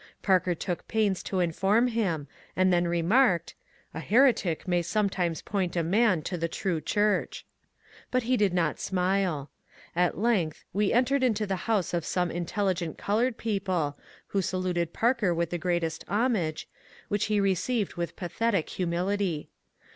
[0.23, 3.53] Parker took pains to inform him, and then remarked,
[3.95, 7.45] ^^ A heretic may sometimes point a man to the True Church."
[8.09, 9.51] But he did not smile.
[9.95, 13.95] At length we entered into the house of some intelligent coloured people,
[14.29, 16.67] who saluted Parker with the greatest homage,
[17.07, 19.49] which he re ceived with pathetic humility.